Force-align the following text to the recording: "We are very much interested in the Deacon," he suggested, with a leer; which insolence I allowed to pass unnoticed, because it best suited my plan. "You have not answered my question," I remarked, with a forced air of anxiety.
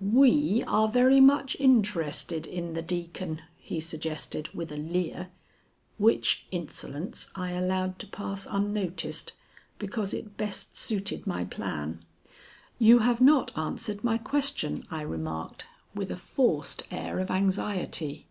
"We 0.00 0.64
are 0.66 0.88
very 0.88 1.20
much 1.20 1.56
interested 1.60 2.48
in 2.48 2.74
the 2.74 2.82
Deacon," 2.82 3.42
he 3.56 3.78
suggested, 3.78 4.48
with 4.48 4.72
a 4.72 4.76
leer; 4.76 5.30
which 5.98 6.46
insolence 6.50 7.30
I 7.36 7.52
allowed 7.52 8.00
to 8.00 8.08
pass 8.08 8.44
unnoticed, 8.50 9.34
because 9.78 10.12
it 10.12 10.36
best 10.36 10.76
suited 10.76 11.28
my 11.28 11.44
plan. 11.44 12.04
"You 12.76 12.98
have 13.06 13.20
not 13.20 13.56
answered 13.56 14.02
my 14.02 14.18
question," 14.18 14.84
I 14.90 15.02
remarked, 15.02 15.68
with 15.94 16.10
a 16.10 16.16
forced 16.16 16.82
air 16.90 17.20
of 17.20 17.30
anxiety. 17.30 18.26